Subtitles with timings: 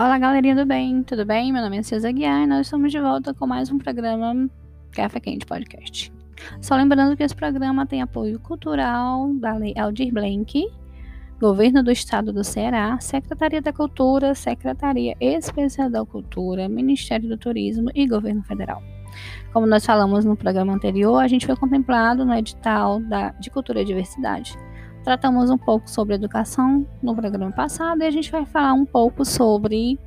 [0.00, 1.52] Olá, galerinha do bem, tudo bem?
[1.52, 4.48] Meu nome é César Guiar e nós estamos de volta com mais um programa
[4.92, 6.10] Café Quente Podcast.
[6.62, 10.66] Só lembrando que esse programa tem apoio cultural da Lei Aldir Blanc,
[11.38, 17.90] Governo do Estado do Ceará, Secretaria da Cultura, Secretaria Especial da Cultura, Ministério do Turismo
[17.94, 18.82] e Governo Federal.
[19.52, 23.82] Como nós falamos no programa anterior, a gente foi contemplado no edital da, de Cultura
[23.82, 24.56] e Diversidade
[25.04, 29.24] Tratamos um pouco sobre educação no programa passado e a gente vai falar um pouco
[29.24, 29.98] sobre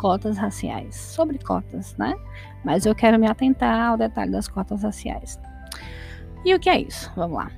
[0.00, 2.14] cotas raciais, sobre cotas, né?
[2.64, 5.38] Mas eu quero me atentar ao detalhe das cotas raciais.
[6.44, 7.10] E o que é isso?
[7.14, 7.50] Vamos lá.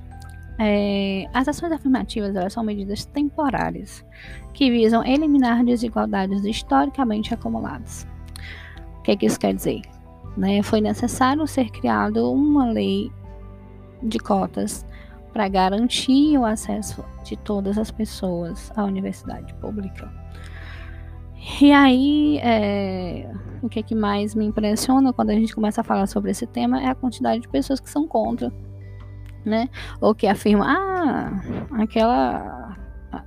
[0.59, 4.05] É, as ações afirmativas elas são medidas temporárias
[4.53, 8.07] que visam eliminar desigualdades historicamente acumuladas.
[8.99, 9.81] O que, é que isso quer dizer?
[10.37, 10.61] Né?
[10.61, 13.11] Foi necessário ser criado uma lei
[14.01, 14.85] de cotas
[15.35, 20.09] para garantir o acesso de todas as pessoas à universidade pública.
[21.61, 23.29] E aí, é,
[23.61, 26.47] o que, é que mais me impressiona quando a gente começa a falar sobre esse
[26.47, 28.49] tema é a quantidade de pessoas que são contra,
[29.43, 29.67] né?
[29.99, 31.41] Ou que afirmam, ah,
[31.81, 32.77] aquela,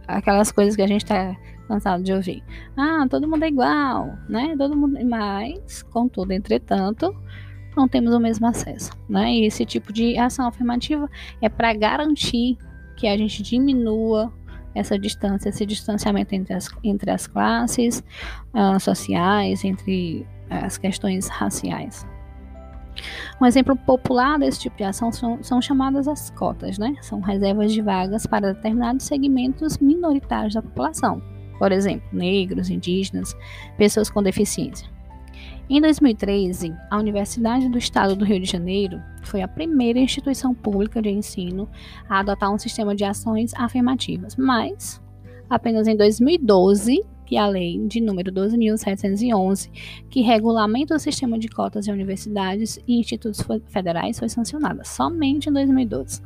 [0.07, 1.37] aquelas coisas que a gente está
[1.69, 2.43] cansado de ouvir.
[2.75, 4.55] Ah, todo mundo é igual, né?
[4.57, 7.15] Todo mundo, mas, contudo, entretanto,
[7.79, 8.93] não temos o mesmo acesso.
[9.09, 9.35] Né?
[9.35, 11.09] E esse tipo de ação afirmativa
[11.41, 12.59] é para garantir
[12.97, 14.33] que a gente diminua
[14.75, 18.03] essa distância, esse distanciamento entre as, entre as classes
[18.53, 22.07] uh, sociais, entre as questões raciais.
[23.41, 26.97] Um exemplo popular desse tipo de ação são, são, chamadas as cotas, né?
[27.01, 31.23] São reservas de vagas para determinados segmentos minoritários da população,
[31.59, 33.37] por exemplo, negros, indígenas,
[33.77, 34.89] pessoas com deficiência.
[35.71, 41.03] Em 2013, a Universidade do Estado do Rio de Janeiro foi a primeira instituição pública
[41.03, 41.69] de ensino
[42.09, 44.99] a adotar um sistema de ações afirmativas, mas
[45.51, 49.71] apenas em 2012 que a lei de número 12.711,
[50.09, 55.53] que regulamenta o sistema de cotas de universidades e institutos federais, foi sancionada, somente em
[55.53, 56.23] 2012.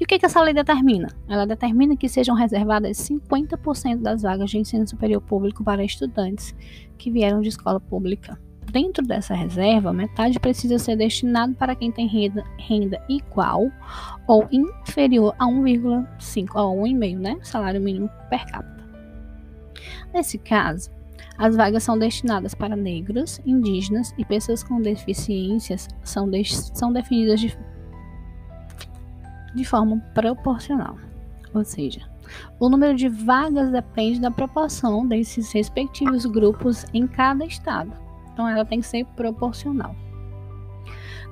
[0.00, 1.08] E o que, que essa lei determina?
[1.28, 6.54] Ela determina que sejam reservadas 50% das vagas de ensino superior público para estudantes
[6.96, 8.38] que vieram de escola pública.
[8.70, 13.70] Dentro dessa reserva, metade precisa ser destinado para quem tem renda, renda igual
[14.26, 17.38] ou inferior a 1,5 ou 1,5, né?
[17.42, 18.84] Salário mínimo per capita.
[20.12, 20.90] Nesse caso,
[21.38, 27.40] as vagas são destinadas para negros, indígenas e pessoas com deficiências são, de, são definidas
[27.40, 27.56] de
[29.54, 30.96] de forma proporcional.
[31.54, 32.00] Ou seja,
[32.60, 37.92] o número de vagas depende da proporção desses respectivos grupos em cada estado.
[38.32, 39.94] Então, ela tem que ser proporcional.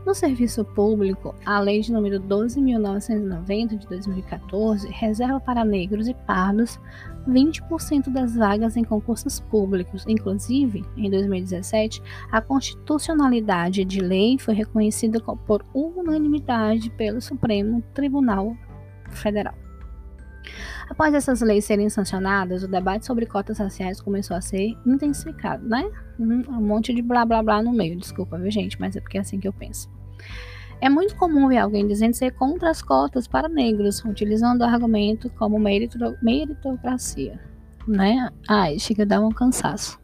[0.07, 6.79] No serviço público, a Lei de número 12.990 de 2014 reserva para negros e pardos
[7.27, 10.05] 20% das vagas em concursos públicos.
[10.07, 12.01] Inclusive, em 2017,
[12.31, 18.57] a constitucionalidade de lei foi reconhecida por unanimidade pelo Supremo Tribunal
[19.11, 19.55] Federal.
[20.89, 25.91] Após essas leis serem sancionadas, o debate sobre cotas raciais começou a ser intensificado, né?
[26.17, 28.81] Um monte de blá blá blá no meio, desculpa, viu, gente?
[28.81, 29.96] Mas é porque é assim que eu penso.
[30.81, 35.31] É muito comum ver alguém dizendo ser contra as cotas para negros, utilizando o argumento
[35.31, 37.41] como meritocracia,
[37.89, 38.31] né?
[38.49, 39.99] Ai, chega a dar um cansaço.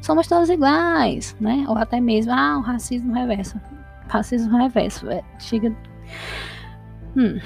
[0.00, 1.64] Somos todos iguais, né?
[1.68, 3.60] Ou até mesmo, ah, o racismo reverso.
[4.08, 5.10] Racismo reverso.
[5.10, 5.74] É, chega.
[7.16, 7.40] Hum.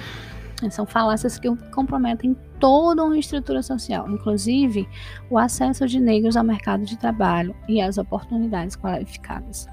[0.71, 4.88] São falácias que comprometem toda uma estrutura social, inclusive
[5.28, 9.66] o acesso de negros ao mercado de trabalho e às oportunidades qualificadas.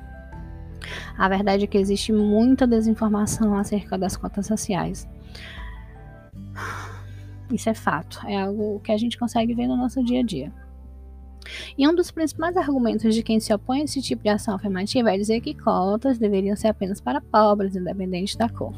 [1.17, 5.07] A verdade é que existe muita desinformação acerca das cotas raciais.
[7.51, 10.51] Isso é fato, é algo que a gente consegue ver no nosso dia a dia.
[11.77, 15.13] E um dos principais argumentos de quem se opõe a esse tipo de ação afirmativa
[15.13, 18.73] é dizer que cotas deveriam ser apenas para pobres, independente da cor.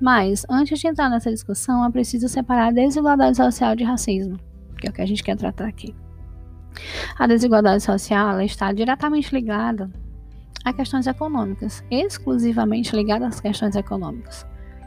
[0.00, 4.38] Mas, antes de entrar nessa discussão, é preciso separar a desigualdade social de racismo,
[4.78, 5.94] que é o que a gente quer tratar aqui.
[7.18, 9.90] A desigualdade social está diretamente ligada
[10.64, 14.46] a questões econômicas, exclusivamente ligada às questões econômicas.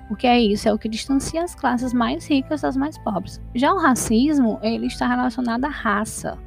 [0.09, 0.67] O que é isso?
[0.67, 3.41] É o que distancia as classes mais ricas das mais pobres.
[3.55, 6.37] Já o racismo, ele está relacionado à raça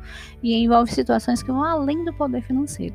[0.43, 2.95] e envolve situações que vão além do poder financeiro.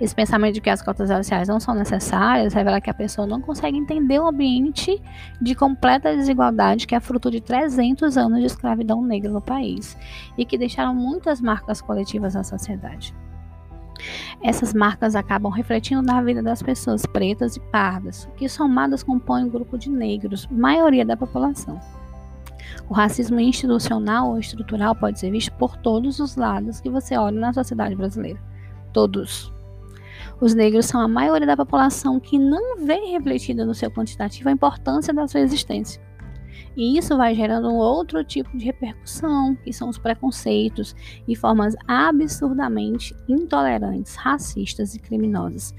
[0.00, 3.40] Esse pensamento de que as cotas raciais não são necessárias revela que a pessoa não
[3.40, 5.00] consegue entender o ambiente
[5.40, 9.96] de completa desigualdade que é fruto de 300 anos de escravidão negra no país
[10.36, 13.14] e que deixaram muitas marcas coletivas na sociedade.
[14.42, 19.50] Essas marcas acabam refletindo na vida das pessoas pretas e pardas, que somadas compõem um
[19.50, 21.80] grupo de negros, maioria da população.
[22.88, 27.38] O racismo institucional ou estrutural pode ser visto por todos os lados que você olha
[27.38, 28.40] na sociedade brasileira.
[28.92, 29.52] Todos.
[30.40, 34.52] Os negros são a maioria da população que não vê refletida no seu quantitativo a
[34.52, 36.00] importância da sua existência.
[36.80, 40.96] E isso vai gerando um outro tipo de repercussão, que são os preconceitos
[41.28, 45.74] e formas absurdamente intolerantes, racistas e criminosas,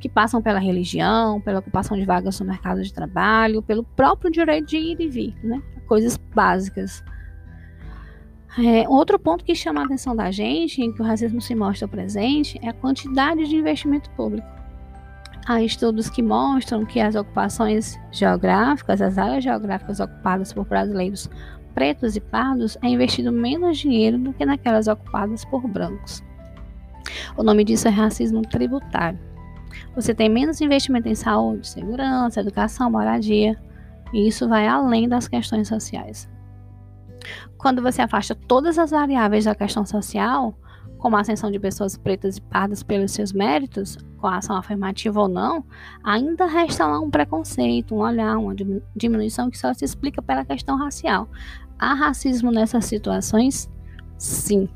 [0.00, 4.66] que passam pela religião, pela ocupação de vagas no mercado de trabalho, pelo próprio direito
[4.66, 5.62] de ir e vir, né?
[5.86, 7.04] Coisas básicas.
[8.58, 11.86] É, outro ponto que chama a atenção da gente, em que o racismo se mostra
[11.86, 14.61] presente, é a quantidade de investimento público.
[15.44, 21.28] Há estudos que mostram que as ocupações geográficas, as áreas geográficas ocupadas por brasileiros
[21.74, 26.22] pretos e pardos, é investido menos dinheiro do que naquelas ocupadas por brancos.
[27.36, 29.18] O nome disso é racismo tributário.
[29.96, 33.58] Você tem menos investimento em saúde, segurança, educação, moradia,
[34.12, 36.30] e isso vai além das questões sociais.
[37.56, 40.54] Quando você afasta todas as variáveis da questão social,
[41.02, 45.20] como a ascensão de pessoas pretas e pardas pelos seus méritos, com a ação afirmativa
[45.20, 45.64] ou não,
[46.04, 48.54] ainda resta lá um preconceito, um olhar, uma
[48.94, 51.28] diminuição que só se explica pela questão racial.
[51.76, 53.68] Há racismo nessas situações?
[54.16, 54.68] Sim.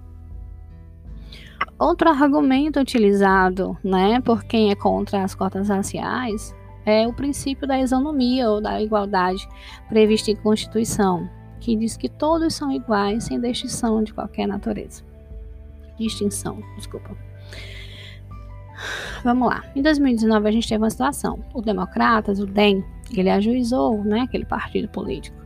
[1.78, 6.52] Outro argumento utilizado né, por quem é contra as cotas raciais
[6.84, 9.48] é o princípio da isonomia ou da igualdade
[9.88, 11.30] previsto em Constituição,
[11.60, 15.04] que diz que todos são iguais sem distinção de qualquer natureza.
[15.98, 17.16] Distinção, desculpa.
[19.24, 19.64] Vamos lá.
[19.74, 21.44] Em 2019 a gente teve uma situação.
[21.54, 25.36] O Democratas, o DEM, ele ajuizou, né, aquele partido político,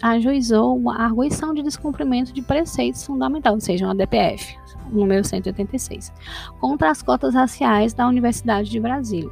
[0.00, 4.56] ajuizou uma arguição de descumprimento de preceitos fundamentais, ou seja, uma DPF,
[4.90, 6.12] número 186,
[6.60, 9.30] contra as cotas raciais da Universidade de Brasília.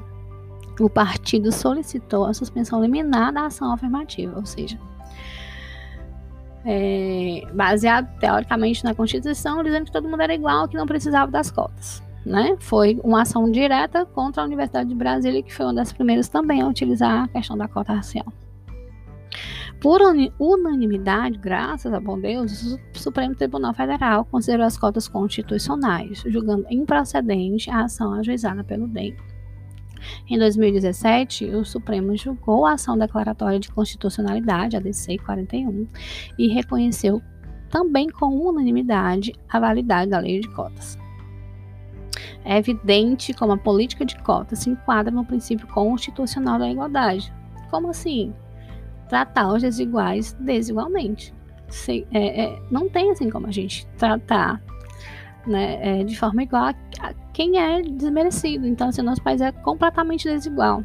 [0.81, 4.79] O partido solicitou a suspensão liminar da ação afirmativa, ou seja,
[6.65, 11.51] é, baseado teoricamente na Constituição, dizendo que todo mundo era igual, que não precisava das
[11.51, 12.03] cotas.
[12.25, 12.57] Né?
[12.59, 16.63] Foi uma ação direta contra a Universidade de Brasília, que foi uma das primeiras também
[16.63, 18.27] a utilizar a questão da cota racial.
[19.85, 20.01] Por
[20.39, 27.71] unanimidade, graças a bom Deus, o Supremo Tribunal Federal considerou as cotas constitucionais, julgando improcedente
[27.71, 29.15] a ação ajuizada pelo DEM.
[30.29, 35.87] Em 2017, o Supremo julgou a ação declaratória de constitucionalidade, a DC 41,
[36.39, 37.23] e reconheceu
[37.71, 40.97] também com unanimidade a validade da lei de cotas.
[42.45, 47.33] É evidente como a política de cotas se enquadra no princípio constitucional da igualdade.
[47.71, 48.35] Como assim?
[49.09, 51.35] Tratar os desiguais desigualmente.
[51.69, 54.63] Se, é, é, não tem assim como a gente tratar
[55.47, 56.65] né, é, de forma igual
[57.01, 58.67] a, quem é desmerecido.
[58.67, 60.85] Então, assim, nosso país é completamente desigual.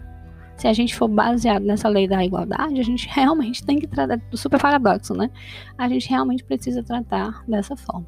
[0.57, 4.19] Se a gente for baseado nessa lei da igualdade, a gente realmente tem que tratar,
[4.33, 5.29] super paradoxo, né?
[5.77, 8.07] A gente realmente precisa tratar dessa forma.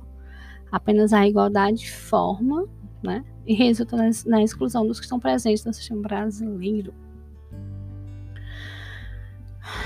[0.71, 2.68] Apenas a igualdade forma,
[3.01, 3.24] né?
[3.45, 6.94] E resulta na, na exclusão dos que estão presentes no sistema brasileiro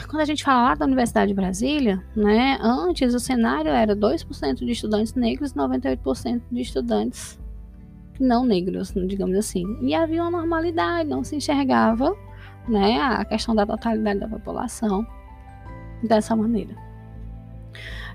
[0.07, 4.55] quando a gente fala lá da Universidade de Brasília, né, antes o cenário era 2%
[4.55, 7.39] de estudantes negros e 98% de estudantes
[8.19, 9.65] não negros, digamos assim.
[9.81, 12.15] E havia uma normalidade, não se enxergava
[12.67, 15.05] né, a questão da totalidade da população
[16.03, 16.73] dessa maneira.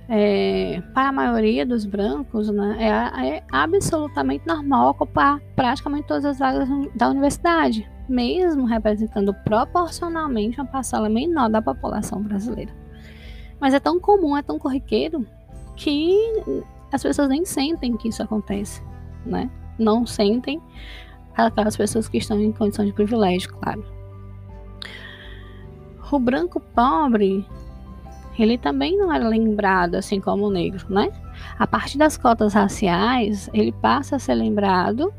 [0.09, 6.39] É, para a maioria dos brancos, né, é, é absolutamente normal ocupar praticamente todas as
[6.39, 12.73] vagas da universidade mesmo representando proporcionalmente uma parcela menor da população brasileira.
[13.61, 15.27] Mas é tão comum, é tão corriqueiro,
[15.77, 16.17] que
[16.93, 18.83] as pessoas nem sentem que isso acontece,
[19.25, 19.51] né?
[19.79, 20.61] Não sentem
[21.37, 23.85] aquelas pessoas que estão em condição de privilégio, claro.
[26.11, 27.47] O branco pobre,
[28.39, 31.13] ele também não era lembrado assim como o negro, né?
[31.59, 35.13] A partir das cotas raciais, ele passa a ser lembrado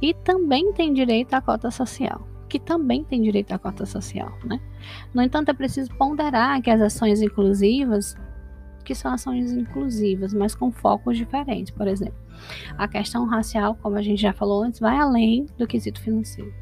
[0.00, 4.60] e também tem direito à cota social, que também tem direito à cota social, né?
[5.14, 8.16] No entanto, é preciso ponderar que as ações inclusivas,
[8.84, 12.18] que são ações inclusivas, mas com focos diferentes, por exemplo,
[12.76, 16.52] a questão racial, como a gente já falou antes, vai além do quesito financeiro.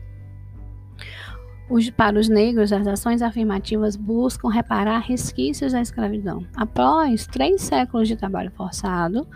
[1.68, 6.46] Os, para os negros, as ações afirmativas buscam reparar resquícios da escravidão.
[6.54, 9.26] Após três séculos de trabalho forçado,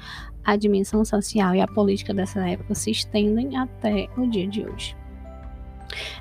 [0.49, 4.97] a dimensão social e a política dessa época se estendem até o dia de hoje.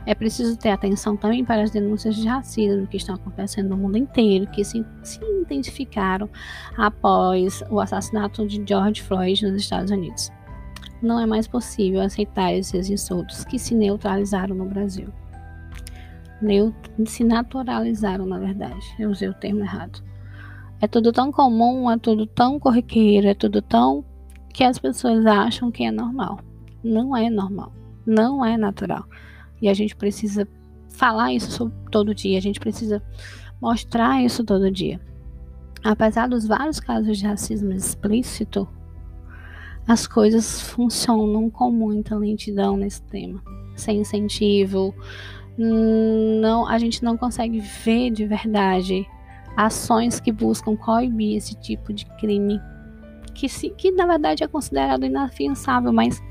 [0.05, 3.97] É preciso ter atenção também para as denúncias de racismo que estão acontecendo no mundo
[3.97, 6.29] inteiro, que se, se intensificaram
[6.77, 10.29] após o assassinato de George Floyd nos Estados Unidos.
[11.01, 15.07] Não é mais possível aceitar esses insultos que se neutralizaram no Brasil.
[16.41, 18.85] Neut se naturalizaram, na verdade.
[18.99, 20.03] Eu usei o termo errado.
[20.81, 24.03] É tudo tão comum, é tudo tão corriqueiro, é tudo tão
[24.57, 26.39] que as pessoas acham que é normal.
[26.83, 27.71] Não é normal,
[28.03, 29.05] não é natural.
[29.61, 30.47] E a gente precisa
[30.89, 32.99] falar isso todo dia, a gente precisa
[33.61, 34.99] mostrar isso todo dia.
[35.83, 38.67] Apesar dos vários casos de racismo explícito,
[39.87, 43.39] as coisas funcionam com muita lentidão nesse tema,
[43.75, 44.91] sem incentivo.
[45.55, 49.05] Não, a gente não consegue ver de verdade
[49.55, 52.59] ações que buscam coibir esse tipo de crime,
[53.37, 56.21] que, se, que na verdade é considerado inafiançável, mas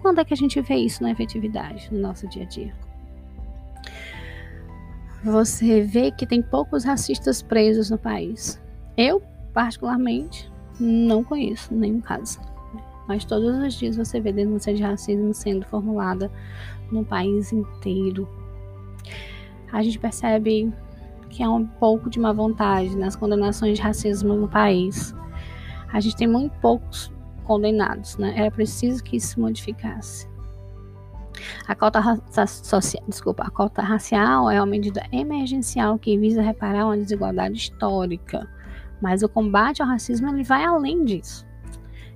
[0.00, 2.74] quando é que a gente vê isso na efetividade no nosso dia a dia?
[5.24, 8.62] Você vê que tem poucos racistas presos no país.
[8.94, 9.22] Eu,
[9.54, 12.38] particularmente, não conheço nenhum caso.
[13.08, 16.30] Mas todos os dias você vê denúncia de racismo sendo formulada
[16.92, 18.28] no país inteiro.
[19.72, 20.70] A gente percebe
[21.30, 25.14] que há um pouco de má vontade nas condenações de racismo no país.
[25.94, 27.12] A gente tem muito poucos
[27.44, 28.34] condenados, né?
[28.36, 30.28] Era preciso que isso se modificasse.
[31.68, 32.00] A cota,
[32.46, 38.44] social, desculpa, a cota racial é uma medida emergencial que visa reparar uma desigualdade histórica,
[39.00, 41.46] mas o combate ao racismo ele vai além disso.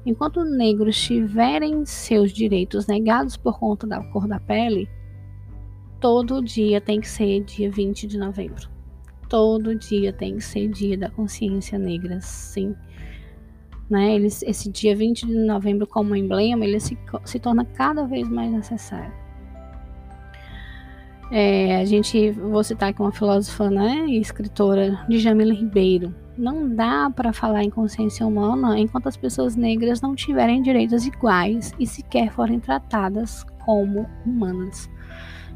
[0.04, 4.90] Enquanto negros tiverem seus direitos negados por conta da cor da pele,
[6.00, 8.68] todo dia tem que ser dia 20 de novembro.
[9.28, 12.74] Todo dia tem que ser dia da consciência negra, sim.
[13.88, 14.16] Né?
[14.16, 19.12] Esse dia 20 de novembro como emblema, ele se, se torna cada vez mais necessário.
[21.30, 26.14] É, a gente, vou citar aqui uma filósofa né, e escritora, Djamila Ribeiro.
[26.36, 31.74] Não dá para falar em consciência humana enquanto as pessoas negras não tiverem direitos iguais
[31.78, 34.88] e sequer forem tratadas como humanas.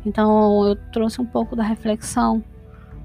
[0.04, 2.42] Então, eu trouxe um pouco da reflexão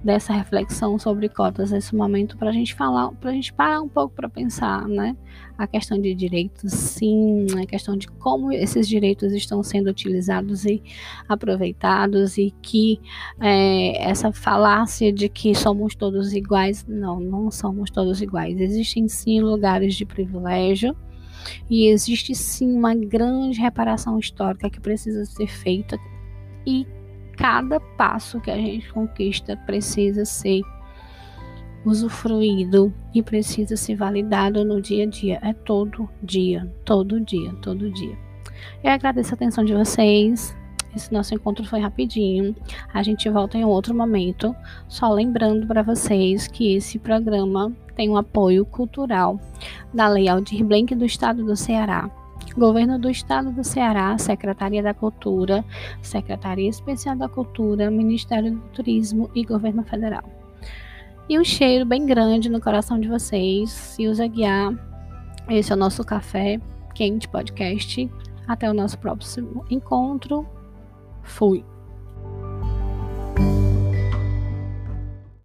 [0.07, 3.89] dessa reflexão sobre cotas nesse momento para a gente falar, para a gente parar um
[3.89, 5.17] pouco para pensar, né?
[5.57, 10.81] A questão de direitos, sim, a questão de como esses direitos estão sendo utilizados e
[11.27, 13.01] aproveitados e que
[13.41, 18.61] é, essa falácia de que somos todos iguais, não, não somos todos iguais.
[18.61, 20.95] Existem sim lugares de privilégio.
[21.69, 25.97] E existe sim uma grande reparação histórica que precisa ser feita
[26.65, 26.85] e
[27.37, 30.61] cada passo que a gente conquista precisa ser
[31.85, 35.39] usufruído e precisa ser validado no dia a dia.
[35.41, 38.17] É todo dia, todo dia, todo dia.
[38.83, 40.55] Eu agradeço a atenção de vocês.
[40.95, 42.55] Esse nosso encontro foi rapidinho.
[42.91, 44.55] A gente volta em outro momento.
[44.87, 49.39] Só lembrando para vocês que esse programa tem um apoio cultural
[49.93, 52.09] da Lei Aldir Blanc do Estado do Ceará.
[52.55, 55.63] Governo do Estado do Ceará, Secretaria da Cultura,
[56.01, 60.23] Secretaria Especial da Cultura, Ministério do Turismo e Governo Federal.
[61.29, 63.97] E um cheiro bem grande no coração de vocês.
[63.99, 64.73] Usa guiar.
[65.49, 66.59] Esse é o nosso café
[66.95, 68.09] quente podcast.
[68.47, 70.47] Até o nosso próximo encontro.
[71.21, 71.65] Fui.